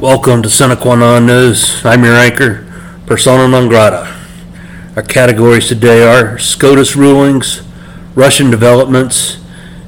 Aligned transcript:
Welcome 0.00 0.42
to 0.42 0.48
Sine 0.48 0.76
Qua 0.76 0.94
Non 0.94 1.26
News. 1.26 1.84
I'm 1.84 2.04
your 2.04 2.14
anchor, 2.14 2.64
Persona 3.04 3.48
non 3.48 3.66
grata. 3.66 4.06
Our 4.94 5.02
categories 5.02 5.66
today 5.66 6.06
are 6.06 6.38
SCOTUS 6.38 6.94
rulings, 6.94 7.62
Russian 8.14 8.48
developments, 8.48 9.44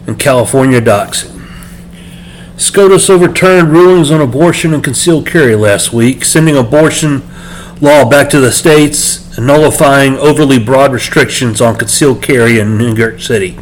and 0.09 0.19
California 0.19 0.81
doxing. 0.81 1.41
SCOTUS 2.57 3.09
overturned 3.09 3.69
rulings 3.69 4.11
on 4.11 4.21
abortion 4.21 4.75
and 4.75 4.83
concealed 4.83 5.29
carry 5.29 5.55
last 5.55 5.93
week, 5.93 6.25
sending 6.25 6.57
abortion 6.57 7.23
law 7.81 8.05
back 8.05 8.29
to 8.31 8.41
the 8.41 8.51
states 8.51 9.39
and 9.39 9.47
nullifying 9.47 10.17
overly 10.17 10.59
broad 10.59 10.93
restrictions 10.93 11.61
on 11.61 11.77
concealed 11.77 12.21
carry 12.21 12.59
in 12.59 12.77
New 12.77 12.97
York 12.97 13.21
City. 13.21 13.57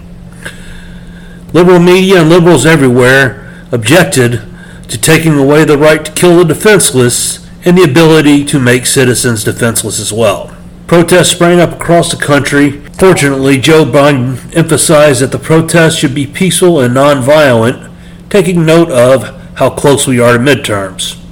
Liberal 1.53 1.79
media 1.79 2.23
and 2.23 2.31
liberals 2.31 2.65
everywhere 2.65 3.67
objected 3.71 4.48
to 4.89 5.01
taking 5.01 5.39
away 5.39 5.65
the 5.65 5.79
right 5.79 6.05
to 6.05 6.13
kill 6.13 6.39
the 6.39 6.45
defenseless 6.45 7.47
and 7.65 7.77
the 7.77 7.83
ability 7.83 8.45
to 8.45 8.59
make 8.59 8.87
citizens 8.87 9.45
defenseless 9.45 10.01
as 10.01 10.13
well. 10.13 10.57
Protests 10.87 11.33
sprang 11.33 11.61
up 11.61 11.73
across 11.73 12.11
the 12.11 12.23
country. 12.23 12.81
Fortunately, 12.95 13.59
Joe 13.59 13.85
Biden 13.85 14.55
emphasized 14.57 15.21
that 15.21 15.33
the 15.33 15.39
protests 15.39 15.97
should 15.97 16.15
be 16.15 16.27
peaceful 16.27 16.81
and 16.81 16.95
nonviolent, 16.95 17.91
taking 18.31 18.65
note 18.65 18.91
of 18.91 19.25
how 19.57 19.71
close 19.71 20.07
we 20.07 20.19
are 20.19 20.33
to 20.33 20.39
midterms. 20.39 21.23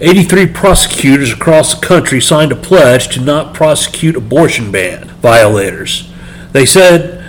83 0.00 0.48
prosecutors 0.48 1.32
across 1.32 1.74
the 1.74 1.86
country 1.86 2.20
signed 2.20 2.52
a 2.52 2.56
pledge 2.56 3.08
to 3.14 3.20
not 3.20 3.54
prosecute 3.54 4.16
abortion 4.16 4.70
ban 4.72 5.04
violators. 5.22 6.12
They 6.52 6.66
said 6.66 7.24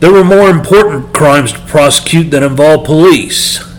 there 0.00 0.12
were 0.12 0.24
more 0.24 0.48
important 0.48 1.12
crimes 1.12 1.52
to 1.52 1.58
prosecute 1.60 2.30
that 2.30 2.42
involve 2.42 2.86
police. 2.86 3.69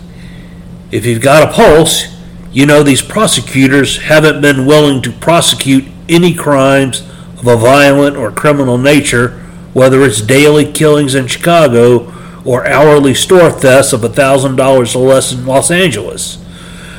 If 0.92 1.06
you've 1.06 1.22
got 1.22 1.48
a 1.48 1.50
pulse, 1.50 2.14
you 2.52 2.66
know 2.66 2.82
these 2.82 3.00
prosecutors 3.00 3.96
haven't 3.96 4.42
been 4.42 4.66
willing 4.66 5.00
to 5.02 5.10
prosecute 5.10 5.86
any 6.06 6.34
crimes 6.34 7.00
of 7.38 7.46
a 7.46 7.56
violent 7.56 8.14
or 8.14 8.30
criminal 8.30 8.76
nature, 8.76 9.30
whether 9.72 10.02
it's 10.02 10.20
daily 10.20 10.70
killings 10.70 11.14
in 11.14 11.28
Chicago 11.28 12.12
or 12.44 12.66
hourly 12.66 13.14
store 13.14 13.50
thefts 13.50 13.94
of 13.94 14.02
$1,000 14.02 14.94
or 14.94 14.98
less 14.98 15.32
in 15.32 15.46
Los 15.46 15.70
Angeles, 15.70 16.36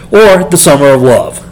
or 0.06 0.44
the 0.44 0.58
Summer 0.58 0.88
of 0.88 1.04
Love. 1.04 1.48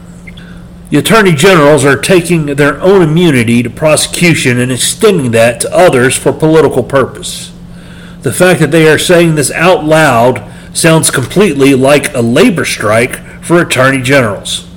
The 0.89 0.97
attorney 0.97 1.33
generals 1.33 1.85
are 1.85 2.01
taking 2.01 2.47
their 2.47 2.81
own 2.81 3.03
immunity 3.03 3.61
to 3.61 3.69
prosecution 3.69 4.57
and 4.59 4.71
extending 4.71 5.29
that 5.31 5.61
to 5.61 5.71
others 5.71 6.17
for 6.17 6.33
political 6.33 6.81
purpose. 6.81 7.53
The 8.23 8.33
fact 8.33 8.59
that 8.61 8.71
they 8.71 8.89
are 8.89 8.97
saying 8.97 9.35
this 9.35 9.51
out 9.51 9.85
loud 9.85 10.50
sounds 10.73 11.11
completely 11.11 11.75
like 11.75 12.13
a 12.13 12.21
labor 12.21 12.65
strike 12.65 13.17
for 13.43 13.61
attorney 13.61 14.01
generals. 14.01 14.67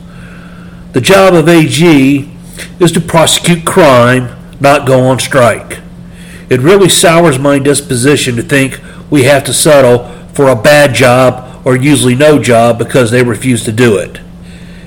The 0.93 1.01
job 1.01 1.35
of 1.35 1.49
AG 1.49 2.33
is 2.79 2.93
to 2.93 3.01
prosecute 3.01 3.65
crime, 3.65 4.37
not 4.61 4.87
go 4.87 5.01
on 5.01 5.19
strike. 5.19 5.81
It 6.49 6.61
really 6.61 6.89
sours 6.89 7.39
my 7.39 7.59
disposition 7.59 8.37
to 8.37 8.43
think 8.43 8.81
we 9.11 9.25
have 9.25 9.45
to 9.45 9.53
settle 9.53 10.09
for 10.33 10.49
a 10.49 10.57
bad 10.57 10.95
job 10.95 11.63
or 11.65 11.77
usually 11.77 12.15
no 12.15 12.41
job 12.41 12.79
because 12.79 13.11
they 13.11 13.23
refuse 13.23 13.65
to 13.65 13.73
do 13.73 13.97
it. 13.97 14.21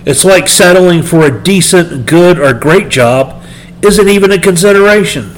It's 0.06 0.24
like 0.24 0.48
settling 0.48 1.04
for 1.04 1.26
a 1.26 1.44
decent, 1.44 2.06
good, 2.06 2.40
or 2.40 2.54
great 2.54 2.90
job 2.90 3.44
isn't 3.82 4.08
even 4.08 4.32
a 4.32 4.40
consideration. 4.40 5.36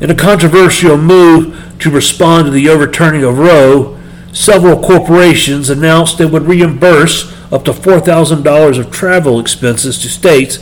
In 0.00 0.10
a 0.10 0.14
controversial 0.14 0.96
move 0.96 1.67
to 1.80 1.90
respond 1.90 2.46
to 2.46 2.50
the 2.50 2.68
overturning 2.68 3.24
of 3.24 3.38
Roe, 3.38 3.98
several 4.32 4.82
corporations 4.82 5.70
announced 5.70 6.18
they 6.18 6.26
would 6.26 6.42
reimburse 6.42 7.32
up 7.52 7.64
to 7.64 7.72
$4,000 7.72 8.78
of 8.78 8.90
travel 8.90 9.40
expenses 9.40 9.98
to 9.98 10.08
states 10.08 10.56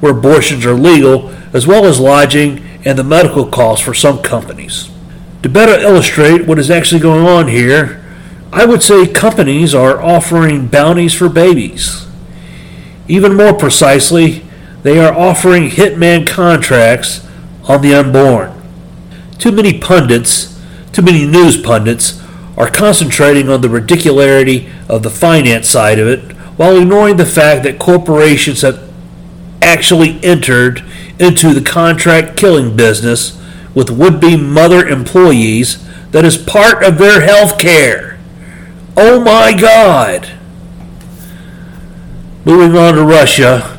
where 0.00 0.12
abortions 0.12 0.66
are 0.66 0.74
legal, 0.74 1.28
as 1.52 1.66
well 1.66 1.84
as 1.84 2.00
lodging 2.00 2.58
and 2.84 2.98
the 2.98 3.04
medical 3.04 3.46
costs 3.46 3.84
for 3.84 3.94
some 3.94 4.22
companies. 4.22 4.90
To 5.42 5.48
better 5.48 5.80
illustrate 5.80 6.46
what 6.46 6.58
is 6.58 6.70
actually 6.70 7.00
going 7.00 7.26
on 7.26 7.48
here, 7.48 8.04
I 8.52 8.64
would 8.64 8.82
say 8.82 9.06
companies 9.06 9.74
are 9.74 10.02
offering 10.02 10.66
bounties 10.66 11.14
for 11.14 11.28
babies. 11.28 12.06
Even 13.08 13.36
more 13.36 13.54
precisely, 13.54 14.44
they 14.82 14.98
are 14.98 15.16
offering 15.16 15.70
hitman 15.70 16.26
contracts 16.26 17.26
on 17.68 17.80
the 17.80 17.94
unborn. 17.94 18.52
Too 19.38 19.52
many 19.52 19.78
pundits, 19.78 20.51
too 20.92 21.02
many 21.02 21.26
news 21.26 21.60
pundits, 21.60 22.22
are 22.56 22.70
concentrating 22.70 23.48
on 23.48 23.60
the 23.60 23.68
ridicularity 23.68 24.68
of 24.88 25.02
the 25.02 25.10
finance 25.10 25.68
side 25.68 25.98
of 25.98 26.06
it 26.06 26.32
while 26.56 26.76
ignoring 26.76 27.16
the 27.16 27.26
fact 27.26 27.64
that 27.64 27.78
corporations 27.78 28.60
have 28.60 28.92
actually 29.62 30.22
entered 30.22 30.84
into 31.18 31.54
the 31.54 31.62
contract 31.62 32.36
killing 32.36 32.76
business 32.76 33.40
with 33.74 33.90
would 33.90 34.20
be 34.20 34.36
mother 34.36 34.86
employees 34.86 35.82
that 36.10 36.24
is 36.24 36.36
part 36.36 36.84
of 36.84 36.98
their 36.98 37.22
health 37.22 37.58
care. 37.58 38.18
Oh 38.96 39.20
my 39.20 39.54
God! 39.58 40.30
Moving 42.44 42.76
on 42.76 42.94
to 42.94 43.04
Russia. 43.04 43.71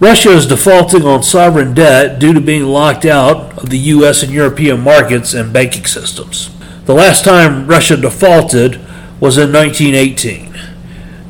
Russia 0.00 0.30
is 0.30 0.46
defaulting 0.46 1.04
on 1.04 1.22
sovereign 1.22 1.74
debt 1.74 2.18
due 2.18 2.32
to 2.32 2.40
being 2.40 2.64
locked 2.64 3.04
out 3.04 3.58
of 3.58 3.68
the 3.68 3.78
US 3.78 4.22
and 4.22 4.32
European 4.32 4.80
markets 4.80 5.34
and 5.34 5.52
banking 5.52 5.84
systems. 5.84 6.48
The 6.86 6.94
last 6.94 7.22
time 7.22 7.66
Russia 7.66 7.98
defaulted 7.98 8.80
was 9.20 9.36
in 9.36 9.52
1918. 9.52 10.58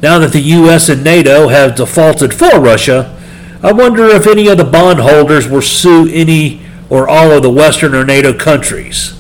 Now 0.01 0.21
that 0.21 0.31
the 0.31 0.41
US 0.41 0.89
and 0.89 1.03
NATO 1.03 1.49
have 1.49 1.75
defaulted 1.75 2.33
for 2.33 2.61
Russia, 2.61 3.17
I 3.61 3.73
wonder 3.73 4.07
if 4.07 4.29
any 4.29 4.47
of 4.47 4.57
the 4.57 4.65
bondholders 4.65 5.49
will 5.49 5.63
sue 5.63 6.09
any 6.09 6.63
or 6.89 7.09
all 7.09 7.33
of 7.33 7.43
the 7.43 7.51
Western 7.51 7.93
or 7.93 8.05
NATO 8.05 8.33
countries. 8.33 9.19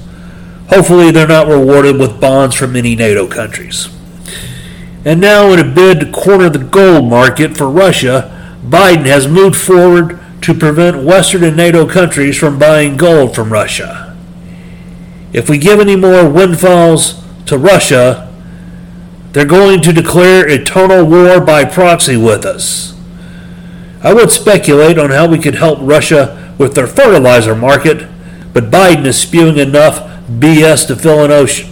Hopefully, 0.68 1.10
they're 1.10 1.26
not 1.26 1.48
rewarded 1.48 1.98
with 1.98 2.20
bonds 2.20 2.54
from 2.54 2.76
any 2.76 2.94
NATO 2.94 3.26
countries. 3.26 3.88
And 5.04 5.20
now, 5.20 5.52
in 5.52 5.58
a 5.58 5.64
bid 5.64 6.00
to 6.00 6.10
corner 6.10 6.48
the 6.48 6.60
gold 6.60 7.10
market 7.10 7.56
for 7.56 7.68
Russia, 7.68 8.39
Biden 8.62 9.06
has 9.06 9.26
moved 9.26 9.56
forward 9.56 10.18
to 10.42 10.54
prevent 10.54 11.04
Western 11.04 11.44
and 11.44 11.56
NATO 11.56 11.88
countries 11.88 12.36
from 12.36 12.58
buying 12.58 12.96
gold 12.96 13.34
from 13.34 13.52
Russia. 13.52 14.16
If 15.32 15.48
we 15.48 15.58
give 15.58 15.80
any 15.80 15.96
more 15.96 16.28
windfalls 16.28 17.22
to 17.46 17.56
Russia, 17.56 18.32
they're 19.32 19.44
going 19.44 19.80
to 19.82 19.92
declare 19.92 20.48
eternal 20.48 21.06
war 21.06 21.40
by 21.40 21.64
proxy 21.64 22.16
with 22.16 22.44
us. 22.44 22.98
I 24.02 24.12
would 24.12 24.30
speculate 24.30 24.98
on 24.98 25.10
how 25.10 25.28
we 25.28 25.38
could 25.38 25.56
help 25.56 25.78
Russia 25.80 26.54
with 26.58 26.74
their 26.74 26.86
fertilizer 26.86 27.54
market, 27.54 28.08
but 28.52 28.70
Biden 28.70 29.06
is 29.06 29.18
spewing 29.18 29.58
enough 29.58 30.00
BS 30.28 30.86
to 30.88 30.96
fill 30.96 31.24
an 31.24 31.30
ocean. 31.30 31.70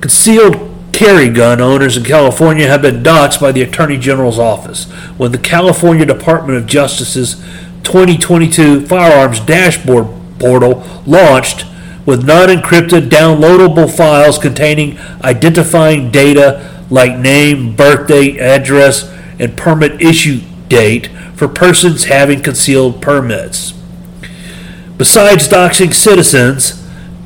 Concealed 0.00 0.71
carry 1.02 1.28
gun 1.28 1.60
owners 1.60 1.96
in 1.96 2.04
California 2.04 2.68
have 2.68 2.80
been 2.80 3.02
doxxed 3.02 3.40
by 3.40 3.50
the 3.50 3.60
Attorney 3.60 3.98
General's 3.98 4.38
office 4.38 4.84
when 5.18 5.32
the 5.32 5.38
California 5.38 6.06
Department 6.06 6.56
of 6.56 6.64
Justice's 6.64 7.34
2022 7.82 8.86
firearms 8.86 9.40
dashboard 9.40 10.06
portal 10.38 10.86
launched 11.04 11.66
with 12.06 12.24
non 12.24 12.48
encrypted 12.48 13.08
downloadable 13.08 13.90
files 13.90 14.38
containing 14.38 14.96
identifying 15.24 16.12
data 16.12 16.70
like 16.88 17.18
name, 17.18 17.74
birthday, 17.74 18.38
address, 18.38 19.12
and 19.40 19.56
permit 19.56 20.00
issue 20.00 20.40
date 20.68 21.08
for 21.34 21.48
persons 21.48 22.04
having 22.04 22.40
concealed 22.40 23.02
permits. 23.02 23.72
Besides 24.98 25.48
doxing 25.48 25.92
citizens, 25.92 26.81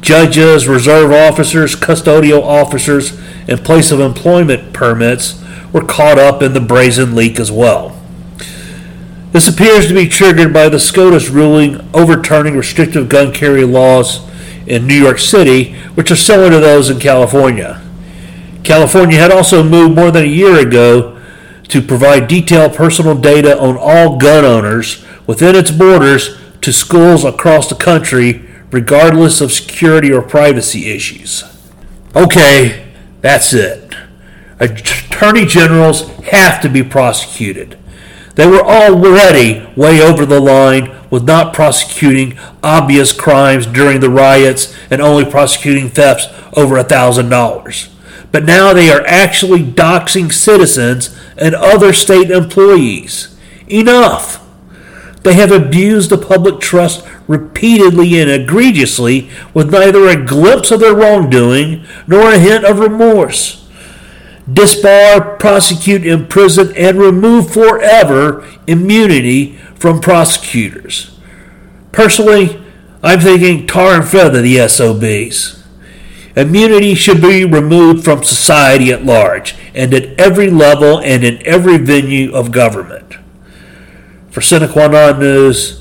judges, 0.07 0.69
reserve 0.69 1.11
officers, 1.11 1.75
custodial 1.75 2.41
officers, 2.41 3.19
and 3.49 3.65
place 3.65 3.91
of 3.91 3.99
employment 3.99 4.73
permits 4.73 5.43
were 5.73 5.85
caught 5.85 6.17
up 6.17 6.43
in 6.43 6.53
the 6.53 6.61
brazen 6.61 7.17
leak 7.17 7.41
as 7.41 7.51
well. 7.51 8.01
This 9.33 9.49
appears 9.49 9.89
to 9.89 9.95
be 9.95 10.09
triggered 10.09 10.53
by 10.53 10.69
the 10.69 10.79
SCOTUS 10.79 11.29
ruling 11.29 11.87
overturning 11.93 12.57
restrictive 12.57 13.09
gun 13.09 13.33
carry 13.33 13.65
laws 13.65 14.25
in 14.67 14.87
New 14.87 14.95
York 14.95 15.19
City, 15.19 15.75
which 15.95 16.13
are 16.13 16.17
similar 16.17 16.51
to 16.51 16.61
those 16.61 16.89
in 16.89 17.01
California. 17.01 17.83
California 18.63 19.19
had 19.19 19.33
also 19.33 19.65
moved 19.65 19.97
more 19.97 20.13
than 20.13 20.23
a 20.23 20.29
year 20.29 20.57
ago 20.61 21.21
to 21.65 21.83
provide 21.83 22.29
detailed 22.29 22.75
personal 22.75 23.17
data 23.17 23.59
on 23.61 23.77
all 23.77 24.19
gun 24.19 24.45
owners 24.45 25.05
within 25.27 25.57
its 25.57 25.73
borders 25.73 26.39
to 26.61 26.73
schools 26.73 27.25
across 27.25 27.69
the 27.69 27.75
country, 27.75 28.46
regardless 28.71 29.41
of 29.41 29.53
security 29.53 30.13
or 30.13 30.23
privacy 30.23 30.91
issues. 30.91 31.45
Okay, 32.15 32.93
that's 33.21 33.53
it. 33.53 33.95
Attorney 34.59 35.45
generals 35.47 36.09
have 36.27 36.61
to 36.63 36.69
be 36.69 36.83
prosecuted. 36.83 37.79
They 38.35 38.47
were 38.47 38.63
already 38.65 39.67
way 39.77 40.01
over 40.01 40.27
the 40.27 40.41
line 40.41 40.95
with 41.11 41.25
not 41.25 41.55
prosecuting 41.55 42.39
obvious 42.63 43.13
crimes 43.13 43.67
during 43.67 44.01
the 44.01 44.11
riots 44.11 44.75
and 44.91 45.01
only 45.01 45.25
prosecuting 45.25 45.89
thefts 45.89 46.27
over 46.55 46.77
$1,000. 46.77 47.89
but 48.33 48.45
now 48.45 48.75
they 48.75 48.91
are 48.91 49.07
actually 49.07 49.63
doxing 49.63 50.31
citizens 50.33 51.17
and 51.39 51.55
other 51.55 51.93
state 51.93 52.31
employees. 52.31 53.35
Enough! 53.69 54.46
They 55.27 55.35
have 55.35 55.51
abused 55.51 56.11
the 56.11 56.19
public 56.19 56.61
trust 56.61 57.05
repeatedly 57.27 58.21
and 58.21 58.31
egregiously 58.31 59.29
with 59.53 59.73
neither 59.73 60.07
a 60.07 60.25
glimpse 60.25 60.71
of 60.71 60.79
their 60.79 60.95
wrongdoing 60.95 61.85
nor 62.07 62.33
a 62.33 62.39
hint 62.39 62.65
of 62.65 62.79
remorse. 62.79 63.69
Disbar, 64.49 65.37
prosecute, 65.41 66.07
imprison, 66.07 66.73
and 66.77 66.97
remove 67.01 67.53
forever 67.53 68.49
immunity 68.69 69.57
from 69.75 70.01
prosecutors. 70.01 71.19
Personally, 71.91 72.65
I'm 73.03 73.19
thinking 73.19 73.67
tar 73.67 73.97
and 73.97 74.09
feather 74.09 74.41
the 74.41 74.69
SOBs. 74.69 75.65
Immunity 76.37 76.95
should 76.95 77.21
be 77.21 77.45
removed 77.45 78.05
from 78.05 78.23
society 78.23 78.93
at 78.93 79.05
large 79.05 79.57
and 79.75 79.93
at 79.93 80.21
every 80.21 80.51
level 80.51 81.01
and 81.01 81.25
in 81.25 81.45
every 81.45 81.79
venue 81.79 82.33
of 82.33 82.53
government. 82.53 83.17
For 84.37 84.43
Sine 84.43 84.69
Qua 84.69 84.87
Non 84.87 85.19
News, 85.19 85.81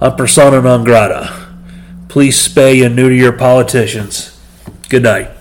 I'm 0.00 0.14
persona 0.14 0.60
non 0.60 0.84
grata. 0.84 1.28
Please 2.06 2.38
spay 2.38 2.86
and 2.86 2.94
neuter 2.94 3.12
your 3.12 3.32
politicians. 3.32 4.38
Good 4.88 5.02
night. 5.02 5.32